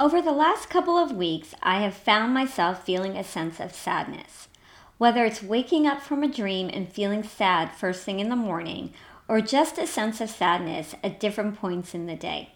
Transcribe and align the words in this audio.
Over 0.00 0.22
the 0.22 0.32
last 0.32 0.70
couple 0.70 0.96
of 0.96 1.12
weeks, 1.12 1.54
I 1.62 1.82
have 1.82 1.92
found 1.92 2.32
myself 2.32 2.86
feeling 2.86 3.18
a 3.18 3.22
sense 3.22 3.60
of 3.60 3.74
sadness. 3.74 4.48
Whether 4.96 5.26
it's 5.26 5.42
waking 5.42 5.86
up 5.86 6.00
from 6.00 6.22
a 6.22 6.32
dream 6.32 6.70
and 6.72 6.90
feeling 6.90 7.22
sad 7.22 7.72
first 7.72 8.02
thing 8.02 8.18
in 8.18 8.30
the 8.30 8.34
morning, 8.34 8.94
or 9.28 9.42
just 9.42 9.76
a 9.76 9.86
sense 9.86 10.22
of 10.22 10.30
sadness 10.30 10.94
at 11.04 11.20
different 11.20 11.60
points 11.60 11.94
in 11.94 12.06
the 12.06 12.16
day. 12.16 12.48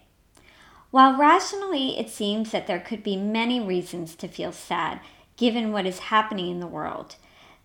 While 0.89 1.19
rationally 1.19 1.99
it 1.99 2.09
seems 2.09 2.49
that 2.49 2.65
there 2.65 2.79
could 2.79 3.03
be 3.03 3.15
many 3.15 3.59
reasons 3.59 4.15
to 4.15 4.27
feel 4.27 4.51
sad 4.51 4.99
given 5.37 5.71
what 5.71 5.85
is 5.85 5.99
happening 5.99 6.49
in 6.49 6.61
the 6.61 6.65
world, 6.65 7.15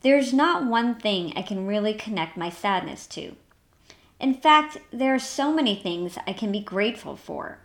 there's 0.02 0.34
not 0.34 0.66
one 0.66 0.94
thing 0.96 1.32
I 1.34 1.40
can 1.40 1.66
really 1.66 1.94
connect 1.94 2.36
my 2.36 2.50
sadness 2.50 3.06
to. 3.06 3.34
In 4.20 4.34
fact, 4.34 4.76
there 4.92 5.14
are 5.14 5.18
so 5.18 5.50
many 5.54 5.74
things 5.74 6.18
I 6.26 6.34
can 6.34 6.52
be 6.52 6.60
grateful 6.60 7.16
for. 7.16 7.60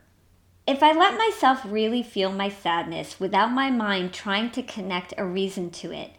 If 0.68 0.82
I 0.82 0.94
let 0.94 1.16
myself 1.16 1.62
really 1.64 2.02
feel 2.02 2.32
my 2.32 2.50
sadness 2.50 3.20
without 3.20 3.52
my 3.52 3.70
mind 3.70 4.14
trying 4.14 4.50
to 4.52 4.64
connect 4.64 5.14
a 5.16 5.24
reason 5.24 5.70
to 5.72 5.92
it, 5.92 6.14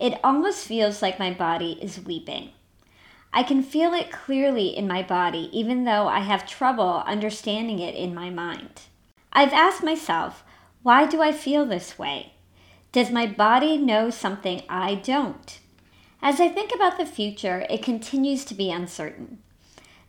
it 0.00 0.18
almost 0.24 0.66
feels 0.66 1.00
like 1.00 1.20
my 1.20 1.32
body 1.32 1.78
is 1.80 2.04
weeping. 2.04 2.50
I 3.32 3.44
can 3.44 3.62
feel 3.62 3.94
it 3.94 4.10
clearly 4.10 4.76
in 4.76 4.88
my 4.88 5.04
body, 5.04 5.48
even 5.52 5.84
though 5.84 6.08
I 6.08 6.20
have 6.20 6.48
trouble 6.48 7.04
understanding 7.06 7.78
it 7.78 7.94
in 7.94 8.12
my 8.12 8.28
mind. 8.28 8.82
I've 9.32 9.52
asked 9.52 9.84
myself, 9.84 10.42
why 10.82 11.06
do 11.06 11.22
I 11.22 11.30
feel 11.30 11.64
this 11.64 11.96
way? 11.96 12.32
Does 12.90 13.10
my 13.12 13.28
body 13.28 13.78
know 13.78 14.10
something 14.10 14.62
I 14.68 14.96
don't? 14.96 15.60
As 16.20 16.40
I 16.40 16.48
think 16.48 16.74
about 16.74 16.98
the 16.98 17.06
future, 17.06 17.64
it 17.70 17.84
continues 17.84 18.44
to 18.46 18.54
be 18.54 18.72
uncertain. 18.72 19.38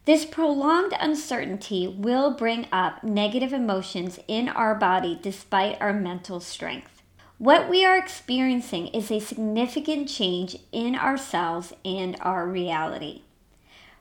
This 0.05 0.25
prolonged 0.25 0.93
uncertainty 0.99 1.87
will 1.87 2.31
bring 2.31 2.67
up 2.73 3.05
negative 3.05 3.53
emotions 3.53 4.19
in 4.27 4.49
our 4.49 4.75
body 4.75 5.17
despite 5.21 5.81
our 5.81 5.93
mental 5.93 6.41
strength. 6.41 7.01
What 7.37 7.69
we 7.69 7.85
are 7.85 7.97
experiencing 7.97 8.87
is 8.87 9.09
a 9.09 9.19
significant 9.19 10.09
change 10.09 10.57
in 10.73 10.95
ourselves 10.95 11.71
and 11.85 12.17
our 12.19 12.45
reality. 12.45 13.21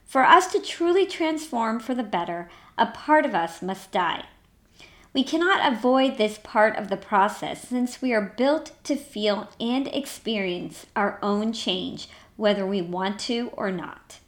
For 0.05 0.25
us 0.25 0.51
to 0.53 0.61
truly 0.61 1.07
transform 1.07 1.79
for 1.79 1.95
the 1.95 2.03
better, 2.03 2.51
a 2.77 2.87
part 2.87 3.25
of 3.25 3.35
us 3.35 3.63
must 3.63 3.93
die. 3.93 4.25
We 5.15 5.23
cannot 5.23 5.73
avoid 5.73 6.19
this 6.19 6.39
part 6.43 6.77
of 6.77 6.89
the 6.89 6.97
process 6.97 7.69
since 7.69 8.03
we 8.03 8.13
are 8.13 8.35
built 8.37 8.73
to 8.85 8.97
feel 8.97 9.51
and 9.61 9.87
experience 9.87 10.87
our 10.97 11.21
own 11.23 11.53
change, 11.53 12.09
whether 12.37 12.67
we 12.67 12.83
want 12.83 13.21
to 13.21 13.51
or 13.53 13.71
not. 13.71 14.19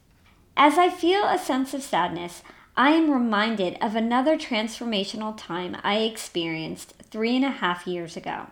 As 0.56 0.78
I 0.78 0.88
feel 0.88 1.24
a 1.24 1.38
sense 1.38 1.74
of 1.74 1.82
sadness, 1.82 2.42
I 2.76 2.90
am 2.90 3.10
reminded 3.10 3.76
of 3.80 3.96
another 3.96 4.36
transformational 4.36 5.34
time 5.36 5.76
I 5.82 5.98
experienced 5.98 6.94
three 7.10 7.34
and 7.34 7.44
a 7.44 7.50
half 7.50 7.86
years 7.86 8.16
ago. 8.16 8.46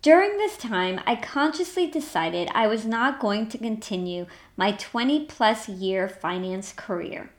During 0.00 0.38
this 0.38 0.56
time, 0.56 1.00
I 1.06 1.16
consciously 1.16 1.86
decided 1.86 2.48
I 2.54 2.68
was 2.68 2.86
not 2.86 3.20
going 3.20 3.48
to 3.48 3.58
continue 3.58 4.26
my 4.56 4.72
20 4.72 5.26
plus 5.26 5.68
year 5.68 6.08
finance 6.08 6.72
career. 6.72 7.30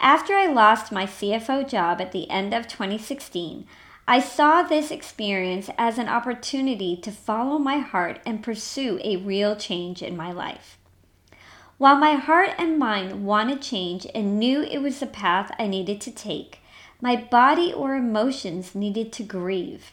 After 0.00 0.34
I 0.34 0.46
lost 0.46 0.90
my 0.90 1.06
CFO 1.06 1.68
job 1.68 2.00
at 2.00 2.10
the 2.10 2.28
end 2.28 2.52
of 2.52 2.66
2016, 2.66 3.66
I 4.08 4.18
saw 4.18 4.62
this 4.62 4.90
experience 4.90 5.70
as 5.78 5.96
an 5.96 6.08
opportunity 6.08 6.96
to 6.96 7.12
follow 7.12 7.58
my 7.58 7.78
heart 7.78 8.18
and 8.26 8.42
pursue 8.42 9.00
a 9.04 9.16
real 9.16 9.54
change 9.54 10.02
in 10.02 10.16
my 10.16 10.32
life. 10.32 10.78
While 11.82 11.96
my 11.96 12.14
heart 12.14 12.50
and 12.58 12.78
mind 12.78 13.24
wanted 13.24 13.60
change 13.60 14.06
and 14.14 14.38
knew 14.38 14.62
it 14.62 14.78
was 14.78 15.00
the 15.00 15.06
path 15.06 15.50
I 15.58 15.66
needed 15.66 16.00
to 16.02 16.12
take, 16.12 16.60
my 17.00 17.16
body 17.16 17.72
or 17.72 17.96
emotions 17.96 18.76
needed 18.76 19.12
to 19.14 19.24
grieve. 19.24 19.90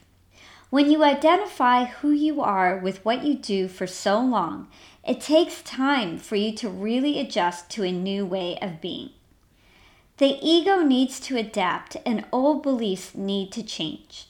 When 0.70 0.92
you 0.92 1.04
identify 1.04 1.86
who 1.86 2.12
you 2.12 2.44
are 2.44 2.78
with 2.78 3.04
what 3.04 3.24
you 3.24 3.34
do 3.34 3.68
for 3.68 3.88
so 3.88 4.22
long, 4.22 4.68
it 5.04 5.20
takes 5.20 5.64
time 5.64 6.20
for 6.20 6.36
you 6.36 6.56
to 6.58 6.70
really 6.70 7.20
adjust 7.20 7.72
to 7.72 7.84
a 7.84 7.92
new 7.92 8.24
way 8.24 8.60
of 8.62 8.82
being. 8.82 9.10
The 10.18 10.38
ego 10.44 10.84
needs 10.84 11.20
to 11.22 11.38
adapt 11.38 11.98
and 12.06 12.24
old 12.32 12.62
beliefs 12.62 13.16
need 13.16 13.52
to 13.54 13.64
change. 13.64 14.28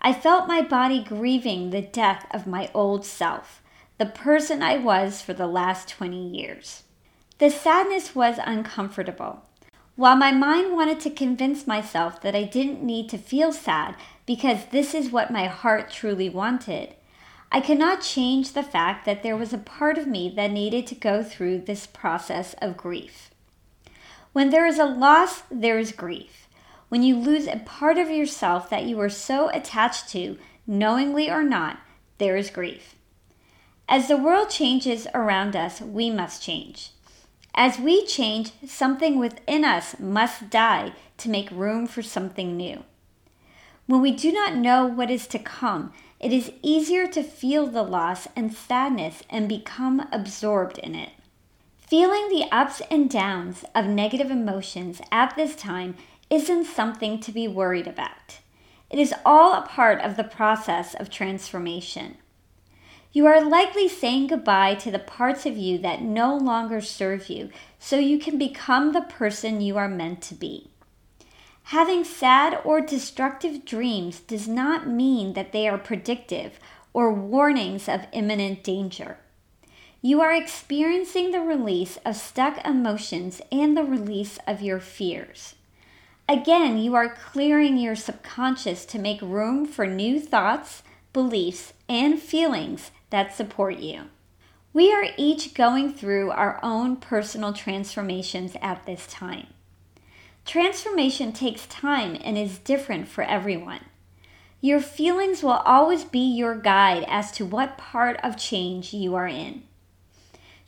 I 0.00 0.12
felt 0.12 0.46
my 0.46 0.62
body 0.62 1.02
grieving 1.02 1.70
the 1.70 1.82
death 1.82 2.24
of 2.30 2.46
my 2.46 2.70
old 2.72 3.04
self, 3.04 3.62
the 3.98 4.06
person 4.06 4.62
I 4.62 4.76
was 4.76 5.20
for 5.20 5.34
the 5.34 5.48
last 5.48 5.88
20 5.88 6.16
years. 6.16 6.83
The 7.38 7.50
sadness 7.50 8.14
was 8.14 8.38
uncomfortable. 8.44 9.42
While 9.96 10.14
my 10.14 10.30
mind 10.30 10.72
wanted 10.72 11.00
to 11.00 11.10
convince 11.10 11.66
myself 11.66 12.22
that 12.22 12.36
I 12.36 12.44
didn't 12.44 12.82
need 12.82 13.08
to 13.10 13.18
feel 13.18 13.52
sad 13.52 13.96
because 14.24 14.66
this 14.66 14.94
is 14.94 15.10
what 15.10 15.32
my 15.32 15.46
heart 15.46 15.90
truly 15.90 16.28
wanted, 16.28 16.94
I 17.50 17.60
could 17.60 17.78
not 17.78 18.02
change 18.02 18.52
the 18.52 18.62
fact 18.62 19.04
that 19.04 19.24
there 19.24 19.36
was 19.36 19.52
a 19.52 19.58
part 19.58 19.98
of 19.98 20.06
me 20.06 20.32
that 20.36 20.52
needed 20.52 20.86
to 20.88 20.94
go 20.94 21.24
through 21.24 21.62
this 21.62 21.86
process 21.86 22.54
of 22.54 22.76
grief. 22.76 23.30
When 24.32 24.50
there 24.50 24.66
is 24.66 24.78
a 24.78 24.84
loss, 24.84 25.42
there 25.50 25.78
is 25.78 25.90
grief. 25.90 26.48
When 26.88 27.02
you 27.02 27.16
lose 27.16 27.48
a 27.48 27.62
part 27.64 27.98
of 27.98 28.10
yourself 28.10 28.70
that 28.70 28.84
you 28.84 28.96
were 28.96 29.08
so 29.08 29.48
attached 29.50 30.08
to, 30.10 30.38
knowingly 30.68 31.28
or 31.28 31.42
not, 31.42 31.78
there 32.18 32.36
is 32.36 32.50
grief. 32.50 32.94
As 33.88 34.06
the 34.06 34.16
world 34.16 34.50
changes 34.50 35.08
around 35.14 35.56
us, 35.56 35.80
we 35.80 36.10
must 36.10 36.42
change. 36.42 36.90
As 37.56 37.78
we 37.78 38.04
change, 38.04 38.52
something 38.66 39.18
within 39.18 39.64
us 39.64 39.98
must 40.00 40.50
die 40.50 40.92
to 41.18 41.30
make 41.30 41.50
room 41.52 41.86
for 41.86 42.02
something 42.02 42.56
new. 42.56 42.82
When 43.86 44.00
we 44.00 44.10
do 44.10 44.32
not 44.32 44.56
know 44.56 44.86
what 44.86 45.10
is 45.10 45.26
to 45.28 45.38
come, 45.38 45.92
it 46.18 46.32
is 46.32 46.50
easier 46.62 47.06
to 47.08 47.22
feel 47.22 47.66
the 47.66 47.82
loss 47.82 48.26
and 48.34 48.52
sadness 48.52 49.22
and 49.30 49.48
become 49.48 50.08
absorbed 50.10 50.78
in 50.78 50.94
it. 50.94 51.10
Feeling 51.78 52.28
the 52.28 52.48
ups 52.50 52.82
and 52.90 53.08
downs 53.08 53.64
of 53.74 53.86
negative 53.86 54.30
emotions 54.30 55.00
at 55.12 55.36
this 55.36 55.54
time 55.54 55.96
isn't 56.30 56.64
something 56.64 57.20
to 57.20 57.30
be 57.30 57.46
worried 57.46 57.86
about. 57.86 58.40
It 58.90 58.98
is 58.98 59.14
all 59.24 59.52
a 59.52 59.66
part 59.66 60.00
of 60.00 60.16
the 60.16 60.24
process 60.24 60.94
of 60.94 61.10
transformation. 61.10 62.16
You 63.14 63.26
are 63.28 63.40
likely 63.40 63.88
saying 63.88 64.26
goodbye 64.26 64.74
to 64.74 64.90
the 64.90 64.98
parts 64.98 65.46
of 65.46 65.56
you 65.56 65.78
that 65.78 66.02
no 66.02 66.36
longer 66.36 66.80
serve 66.80 67.30
you 67.30 67.50
so 67.78 67.96
you 67.96 68.18
can 68.18 68.38
become 68.38 68.90
the 68.90 69.02
person 69.02 69.60
you 69.60 69.76
are 69.76 69.88
meant 69.88 70.20
to 70.22 70.34
be. 70.34 70.68
Having 71.68 72.04
sad 72.04 72.60
or 72.64 72.80
destructive 72.80 73.64
dreams 73.64 74.18
does 74.18 74.48
not 74.48 74.88
mean 74.88 75.34
that 75.34 75.52
they 75.52 75.68
are 75.68 75.78
predictive 75.78 76.58
or 76.92 77.12
warnings 77.12 77.88
of 77.88 78.08
imminent 78.10 78.64
danger. 78.64 79.18
You 80.02 80.20
are 80.20 80.34
experiencing 80.34 81.30
the 81.30 81.40
release 81.40 81.98
of 82.04 82.16
stuck 82.16 82.66
emotions 82.66 83.40
and 83.52 83.76
the 83.76 83.84
release 83.84 84.40
of 84.44 84.60
your 84.60 84.80
fears. 84.80 85.54
Again, 86.28 86.78
you 86.78 86.96
are 86.96 87.14
clearing 87.14 87.78
your 87.78 87.94
subconscious 87.94 88.84
to 88.86 88.98
make 88.98 89.22
room 89.22 89.66
for 89.66 89.86
new 89.86 90.18
thoughts, 90.18 90.82
beliefs, 91.12 91.74
and 91.88 92.20
feelings 92.20 92.90
that 93.10 93.34
support 93.34 93.78
you. 93.78 94.02
We 94.72 94.92
are 94.92 95.06
each 95.16 95.54
going 95.54 95.92
through 95.92 96.30
our 96.30 96.58
own 96.62 96.96
personal 96.96 97.52
transformations 97.52 98.56
at 98.60 98.86
this 98.86 99.06
time. 99.06 99.46
Transformation 100.44 101.32
takes 101.32 101.66
time 101.66 102.18
and 102.22 102.36
is 102.36 102.58
different 102.58 103.08
for 103.08 103.22
everyone. 103.22 103.80
Your 104.60 104.80
feelings 104.80 105.42
will 105.42 105.62
always 105.64 106.04
be 106.04 106.18
your 106.18 106.56
guide 106.56 107.04
as 107.06 107.30
to 107.32 107.46
what 107.46 107.78
part 107.78 108.18
of 108.22 108.36
change 108.36 108.92
you 108.92 109.14
are 109.14 109.28
in. 109.28 109.62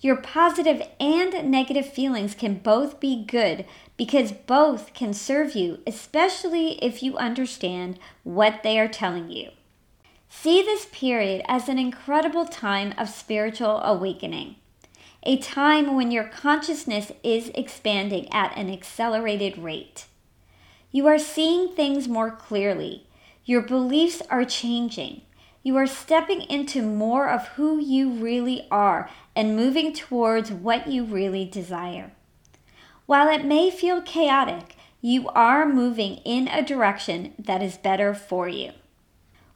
Your 0.01 0.17
positive 0.17 0.83
and 1.01 1.51
negative 1.51 1.91
feelings 1.91 2.35
can 2.35 2.57
both 2.59 3.01
be 3.01 3.25
good 3.25 3.65
because 3.97 4.31
both 4.31 4.93
can 4.93 5.15
serve 5.15 5.57
you, 5.57 5.81
especially 5.87 6.73
if 6.85 7.03
you 7.03 7.17
understand 7.17 7.99
what 8.23 8.63
they 8.63 8.79
are 8.79 8.89
telling 8.89 9.31
you. 9.31 9.51
See 10.39 10.63
this 10.63 10.87
period 10.93 11.43
as 11.49 11.69
an 11.69 11.79
incredible 11.79 12.45
time 12.45 12.95
of 12.99 13.09
spiritual 13.09 13.81
awakening, 13.81 14.57
a 15.25 15.39
time 15.39 15.97
when 15.97 16.13
your 16.13 16.25
consciousness 16.25 17.11
is 17.25 17.51
expanding 17.55 18.33
at 18.33 18.57
an 18.57 18.71
accelerated 18.71 19.59
rate. 19.59 20.07
You 20.93 21.09
are 21.09 21.19
seeing 21.19 21.71
things 21.71 22.07
more 22.07 22.31
clearly. 22.31 23.09
Your 23.45 23.63
beliefs 23.63 24.23
are 24.31 24.45
changing. 24.45 25.23
You 25.65 25.77
are 25.79 25.87
stepping 25.87 26.43
into 26.43 26.83
more 26.83 27.29
of 27.29 27.49
who 27.57 27.81
you 27.81 28.11
really 28.11 28.69
are 28.71 29.11
and 29.35 29.57
moving 29.57 29.93
towards 29.93 30.53
what 30.53 30.87
you 30.87 31.03
really 31.03 31.45
desire. 31.47 32.13
While 33.07 33.29
it 33.35 33.45
may 33.45 33.71
feel 33.71 34.01
chaotic, 34.03 34.77
you 35.01 35.29
are 35.31 35.67
moving 35.67 36.17
in 36.19 36.47
a 36.47 36.63
direction 36.63 37.33
that 37.39 37.63
is 37.63 37.79
better 37.79 38.15
for 38.15 38.49
you. 38.49 38.73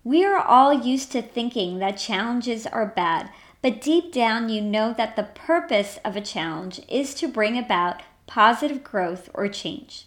We 0.03 0.25
are 0.25 0.39
all 0.39 0.73
used 0.73 1.13
to 1.13 1.21
thinking 1.21 1.79
that 1.79 1.99
challenges 1.99 2.67
are 2.67 2.87
bad, 2.87 3.31
but 3.61 3.83
deep 3.83 4.13
down 4.13 4.49
you 4.49 4.63
know 4.63 4.95
that 4.95 5.15
the 5.15 5.25
purpose 5.25 5.99
of 6.05 6.17
a 6.17 6.23
challenge 6.23 6.81
is 6.89 7.15
to 7.17 7.29
bring 7.29 7.59
about 7.59 8.01
positive 8.27 8.83
growth 8.83 9.29
or 9.35 9.47
change. 9.49 10.07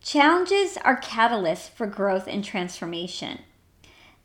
Challenges 0.00 0.78
are 0.84 1.00
catalysts 1.00 1.68
for 1.68 1.88
growth 1.88 2.28
and 2.28 2.44
transformation. 2.44 3.40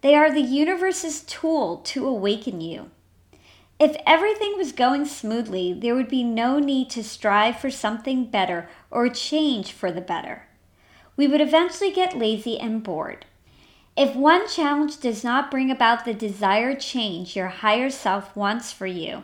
They 0.02 0.14
are 0.14 0.32
the 0.32 0.42
universe's 0.42 1.22
tool 1.22 1.78
to 1.86 2.08
awaken 2.08 2.62
you. 2.62 2.92
If 3.80 3.98
everything 4.06 4.56
was 4.56 4.72
going 4.72 5.06
smoothly, 5.06 5.74
there 5.74 5.96
would 5.96 6.08
be 6.08 6.24
no 6.24 6.60
need 6.60 6.92
to 6.92 7.04
strive 7.04 7.60
for 7.60 7.72
something 7.72 8.26
better 8.26 8.70
or 8.92 9.10
change 9.10 9.72
for 9.72 9.92
the 9.92 10.00
better. 10.00 10.44
We 11.18 11.28
would 11.28 11.42
eventually 11.42 11.92
get 11.92 12.18
lazy 12.18 12.60
and 12.60 12.84
bored. 12.84 13.26
If 13.98 14.14
one 14.14 14.48
challenge 14.50 15.00
does 15.00 15.24
not 15.24 15.50
bring 15.50 15.72
about 15.72 16.04
the 16.04 16.14
desired 16.14 16.82
change 16.82 17.36
your 17.36 17.48
higher 17.48 17.90
self 17.90 18.36
wants 18.36 18.74
for 18.74 18.88
you, 18.88 19.24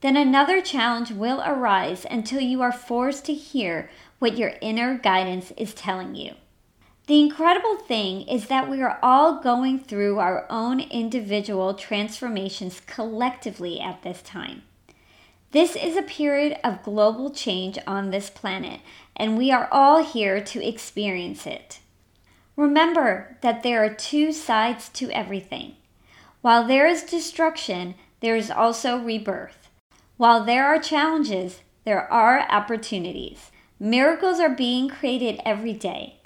then 0.00 0.16
another 0.16 0.60
challenge 0.60 1.12
will 1.12 1.40
arise 1.46 2.04
until 2.10 2.40
you 2.40 2.60
are 2.60 2.72
forced 2.72 3.24
to 3.26 3.34
hear 3.34 3.88
what 4.18 4.36
your 4.36 4.54
inner 4.60 4.98
guidance 4.98 5.52
is 5.56 5.72
telling 5.72 6.16
you. 6.16 6.34
The 7.06 7.20
incredible 7.20 7.76
thing 7.76 8.22
is 8.28 8.48
that 8.48 8.68
we 8.68 8.82
are 8.82 8.98
all 9.02 9.40
going 9.40 9.78
through 9.78 10.18
our 10.18 10.46
own 10.50 10.80
individual 10.80 11.74
transformations 11.74 12.80
collectively 12.86 13.80
at 13.80 14.02
this 14.02 14.20
time. 14.20 14.62
This 15.52 15.76
is 15.76 15.96
a 15.96 16.02
period 16.02 16.58
of 16.62 16.82
global 16.82 17.30
change 17.30 17.78
on 17.86 18.10
this 18.10 18.30
planet, 18.30 18.80
and 19.16 19.38
we 19.38 19.50
are 19.50 19.68
all 19.72 20.04
here 20.04 20.42
to 20.42 20.66
experience 20.66 21.46
it. 21.46 21.78
Remember 22.58 23.36
that 23.40 23.62
there 23.62 23.84
are 23.84 23.94
two 23.94 24.32
sides 24.32 24.88
to 24.88 25.12
everything. 25.12 25.76
While 26.40 26.66
there 26.66 26.88
is 26.88 27.04
destruction, 27.04 27.94
there 28.18 28.34
is 28.34 28.50
also 28.50 28.98
rebirth. 28.98 29.70
While 30.16 30.42
there 30.42 30.66
are 30.66 30.80
challenges, 30.80 31.60
there 31.84 32.12
are 32.12 32.50
opportunities. 32.50 33.52
Miracles 33.78 34.40
are 34.40 34.48
being 34.48 34.88
created 34.88 35.40
every 35.44 35.72
day. 35.72 36.16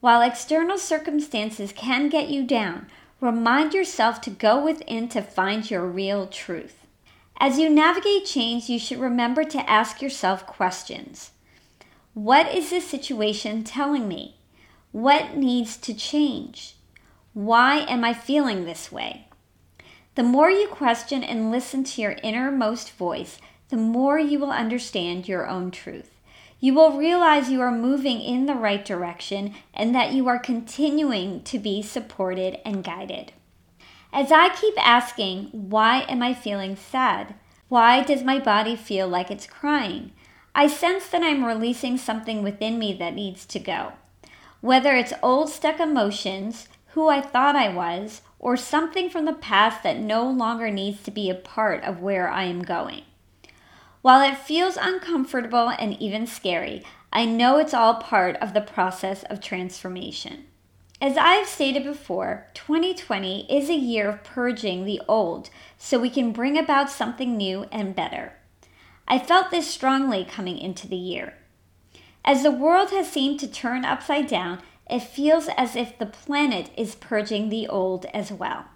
While 0.00 0.20
external 0.20 0.78
circumstances 0.78 1.72
can 1.72 2.08
get 2.08 2.28
you 2.28 2.42
down, 2.42 2.88
remind 3.20 3.72
yourself 3.72 4.20
to 4.22 4.30
go 4.30 4.60
within 4.60 5.08
to 5.10 5.22
find 5.22 5.70
your 5.70 5.86
real 5.86 6.26
truth. 6.26 6.88
As 7.38 7.60
you 7.60 7.70
navigate 7.70 8.24
change, 8.24 8.68
you 8.68 8.80
should 8.80 8.98
remember 8.98 9.44
to 9.44 9.70
ask 9.70 10.02
yourself 10.02 10.44
questions. 10.44 11.30
What 12.14 12.52
is 12.52 12.70
this 12.70 12.88
situation 12.88 13.62
telling 13.62 14.08
me? 14.08 14.37
What 14.92 15.36
needs 15.36 15.76
to 15.78 15.92
change? 15.92 16.76
Why 17.34 17.80
am 17.80 18.04
I 18.04 18.14
feeling 18.14 18.64
this 18.64 18.90
way? 18.90 19.28
The 20.14 20.22
more 20.22 20.50
you 20.50 20.66
question 20.66 21.22
and 21.22 21.50
listen 21.50 21.84
to 21.84 22.00
your 22.00 22.16
innermost 22.22 22.92
voice, 22.92 23.38
the 23.68 23.76
more 23.76 24.18
you 24.18 24.38
will 24.38 24.50
understand 24.50 25.28
your 25.28 25.46
own 25.46 25.70
truth. 25.70 26.10
You 26.58 26.72
will 26.72 26.98
realize 26.98 27.50
you 27.50 27.60
are 27.60 27.70
moving 27.70 28.22
in 28.22 28.46
the 28.46 28.54
right 28.54 28.82
direction 28.82 29.54
and 29.74 29.94
that 29.94 30.12
you 30.12 30.26
are 30.26 30.38
continuing 30.38 31.42
to 31.44 31.58
be 31.58 31.82
supported 31.82 32.58
and 32.64 32.82
guided. 32.82 33.32
As 34.10 34.32
I 34.32 34.48
keep 34.48 34.74
asking, 34.78 35.50
why 35.52 36.06
am 36.08 36.22
I 36.22 36.32
feeling 36.32 36.76
sad? 36.76 37.34
Why 37.68 38.02
does 38.02 38.24
my 38.24 38.38
body 38.38 38.74
feel 38.74 39.06
like 39.06 39.30
it's 39.30 39.46
crying? 39.46 40.12
I 40.54 40.66
sense 40.66 41.08
that 41.08 41.22
I'm 41.22 41.44
releasing 41.44 41.98
something 41.98 42.42
within 42.42 42.78
me 42.78 42.94
that 42.94 43.14
needs 43.14 43.44
to 43.46 43.58
go. 43.58 43.92
Whether 44.60 44.94
it's 44.94 45.12
old 45.22 45.50
stuck 45.50 45.78
emotions, 45.78 46.68
who 46.88 47.08
I 47.08 47.20
thought 47.20 47.54
I 47.54 47.72
was, 47.72 48.22
or 48.38 48.56
something 48.56 49.08
from 49.08 49.24
the 49.24 49.32
past 49.32 49.82
that 49.82 49.98
no 49.98 50.28
longer 50.28 50.70
needs 50.70 51.02
to 51.04 51.10
be 51.10 51.30
a 51.30 51.34
part 51.34 51.84
of 51.84 52.00
where 52.00 52.28
I 52.28 52.44
am 52.44 52.62
going. 52.62 53.02
While 54.02 54.20
it 54.20 54.38
feels 54.38 54.76
uncomfortable 54.80 55.68
and 55.68 56.00
even 56.00 56.26
scary, 56.26 56.82
I 57.12 57.24
know 57.24 57.58
it's 57.58 57.74
all 57.74 57.94
part 57.94 58.36
of 58.36 58.54
the 58.54 58.60
process 58.60 59.22
of 59.24 59.40
transformation. 59.40 60.46
As 61.00 61.16
I've 61.16 61.46
stated 61.46 61.84
before, 61.84 62.46
2020 62.54 63.46
is 63.48 63.70
a 63.70 63.74
year 63.74 64.08
of 64.08 64.24
purging 64.24 64.84
the 64.84 65.00
old 65.08 65.50
so 65.76 65.98
we 65.98 66.10
can 66.10 66.32
bring 66.32 66.58
about 66.58 66.90
something 66.90 67.36
new 67.36 67.66
and 67.70 67.94
better. 67.94 68.32
I 69.06 69.20
felt 69.20 69.50
this 69.50 69.68
strongly 69.68 70.24
coming 70.24 70.58
into 70.58 70.88
the 70.88 70.96
year. 70.96 71.34
As 72.28 72.42
the 72.42 72.50
world 72.50 72.90
has 72.90 73.10
seemed 73.10 73.40
to 73.40 73.48
turn 73.48 73.86
upside 73.86 74.26
down, 74.26 74.60
it 74.90 75.00
feels 75.00 75.48
as 75.56 75.74
if 75.74 75.96
the 75.96 76.04
planet 76.04 76.68
is 76.76 76.94
purging 76.94 77.48
the 77.48 77.66
old 77.66 78.04
as 78.12 78.30
well. 78.30 78.66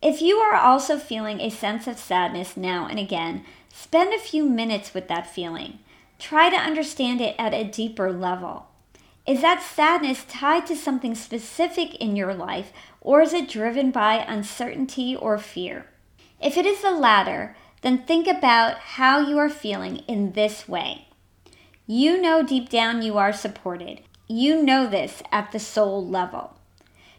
If 0.00 0.22
you 0.22 0.36
are 0.38 0.54
also 0.54 0.96
feeling 0.96 1.38
a 1.38 1.50
sense 1.50 1.86
of 1.86 1.98
sadness 1.98 2.56
now 2.56 2.86
and 2.86 2.98
again, 2.98 3.44
spend 3.70 4.14
a 4.14 4.18
few 4.18 4.48
minutes 4.48 4.94
with 4.94 5.06
that 5.08 5.28
feeling. 5.28 5.80
Try 6.18 6.48
to 6.48 6.56
understand 6.56 7.20
it 7.20 7.36
at 7.38 7.52
a 7.52 7.62
deeper 7.62 8.10
level. 8.10 8.68
Is 9.26 9.42
that 9.42 9.62
sadness 9.62 10.24
tied 10.24 10.66
to 10.68 10.74
something 10.74 11.14
specific 11.14 11.94
in 11.96 12.16
your 12.16 12.32
life, 12.32 12.72
or 13.02 13.20
is 13.20 13.34
it 13.34 13.50
driven 13.50 13.90
by 13.90 14.24
uncertainty 14.26 15.14
or 15.14 15.36
fear? 15.36 15.84
If 16.40 16.56
it 16.56 16.64
is 16.64 16.80
the 16.80 16.92
latter, 16.92 17.54
then 17.82 18.06
think 18.06 18.26
about 18.26 18.78
how 18.78 19.20
you 19.20 19.36
are 19.36 19.50
feeling 19.50 19.98
in 20.08 20.32
this 20.32 20.66
way. 20.66 21.08
You 21.90 22.20
know 22.20 22.42
deep 22.42 22.68
down 22.68 23.00
you 23.00 23.16
are 23.16 23.32
supported. 23.32 24.02
You 24.26 24.62
know 24.62 24.86
this 24.86 25.22
at 25.32 25.52
the 25.52 25.58
soul 25.58 26.06
level. 26.06 26.52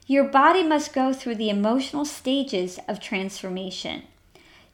Your 0.06 0.26
body 0.26 0.62
must 0.62 0.94
go 0.94 1.12
through 1.12 1.38
the 1.38 1.50
emotional 1.50 2.06
stages 2.06 2.78
of 2.88 3.00
transformation. 3.00 4.04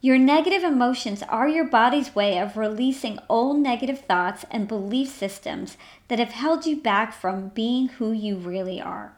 Your 0.02 0.18
negative 0.18 0.66
emotions 0.66 1.24
are 1.30 1.48
your 1.48 1.64
body's 1.64 2.14
way 2.14 2.38
of 2.38 2.58
releasing 2.58 3.20
old 3.30 3.60
negative 3.60 4.02
thoughts 4.02 4.44
and 4.52 4.68
belief 4.68 5.08
systems 5.08 5.78
that 6.10 6.20
have 6.20 6.32
held 6.32 6.66
you 6.66 6.76
back 6.76 7.14
from 7.14 7.48
being 7.48 7.88
who 7.88 8.12
you 8.12 8.36
really 8.36 8.82
are. 8.82 9.14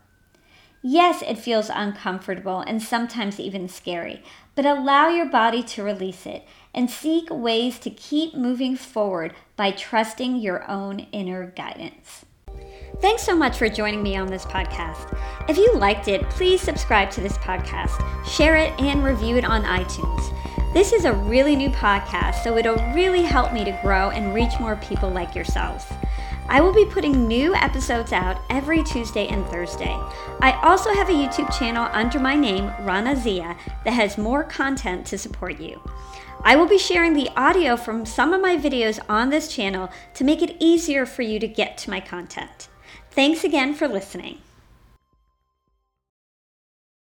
Yes, 0.89 1.21
it 1.21 1.37
feels 1.37 1.69
uncomfortable 1.69 2.61
and 2.61 2.81
sometimes 2.81 3.41
even 3.41 3.67
scary, 3.67 4.23
but 4.55 4.65
allow 4.65 5.09
your 5.09 5.25
body 5.25 5.61
to 5.63 5.83
release 5.83 6.25
it 6.25 6.47
and 6.73 6.89
seek 6.89 7.27
ways 7.29 7.77
to 7.79 7.89
keep 7.89 8.35
moving 8.35 8.77
forward 8.77 9.33
by 9.57 9.71
trusting 9.71 10.37
your 10.37 10.65
own 10.71 10.99
inner 11.11 11.47
guidance. 11.57 12.23
Thanks 13.01 13.23
so 13.23 13.35
much 13.35 13.57
for 13.57 13.67
joining 13.67 14.01
me 14.01 14.15
on 14.15 14.27
this 14.27 14.45
podcast. 14.45 15.13
If 15.49 15.57
you 15.57 15.75
liked 15.75 16.07
it, 16.07 16.21
please 16.29 16.61
subscribe 16.61 17.11
to 17.11 17.21
this 17.21 17.37
podcast, 17.39 18.25
share 18.25 18.55
it, 18.55 18.71
and 18.79 19.03
review 19.03 19.35
it 19.35 19.43
on 19.43 19.65
iTunes. 19.65 20.33
This 20.73 20.93
is 20.93 21.03
a 21.03 21.11
really 21.11 21.57
new 21.57 21.69
podcast, 21.69 22.45
so 22.45 22.55
it'll 22.55 22.81
really 22.93 23.23
help 23.23 23.51
me 23.51 23.65
to 23.65 23.77
grow 23.83 24.11
and 24.11 24.33
reach 24.33 24.57
more 24.61 24.77
people 24.77 25.09
like 25.09 25.35
yourselves. 25.35 25.85
I 26.49 26.61
will 26.61 26.73
be 26.73 26.85
putting 26.85 27.27
new 27.27 27.53
episodes 27.55 28.13
out 28.13 28.41
every 28.49 28.83
Tuesday 28.83 29.27
and 29.27 29.45
Thursday. 29.47 29.95
I 30.41 30.59
also 30.63 30.93
have 30.93 31.09
a 31.09 31.13
YouTube 31.13 31.57
channel 31.57 31.89
under 31.91 32.19
my 32.19 32.35
name, 32.35 32.71
Rana 32.81 33.15
Zia, 33.15 33.57
that 33.83 33.91
has 33.91 34.17
more 34.17 34.43
content 34.43 35.05
to 35.07 35.17
support 35.17 35.59
you. 35.59 35.81
I 36.43 36.55
will 36.55 36.67
be 36.67 36.77
sharing 36.77 37.13
the 37.13 37.29
audio 37.35 37.75
from 37.75 38.05
some 38.05 38.31
of 38.31 38.41
my 38.41 38.55
videos 38.55 38.99
on 39.09 39.29
this 39.29 39.53
channel 39.53 39.89
to 40.13 40.23
make 40.23 40.41
it 40.41 40.55
easier 40.59 41.05
for 41.05 41.21
you 41.21 41.39
to 41.39 41.47
get 41.47 41.77
to 41.79 41.89
my 41.89 41.99
content. 41.99 42.69
Thanks 43.11 43.43
again 43.43 43.73
for 43.73 43.87
listening. 43.87 44.39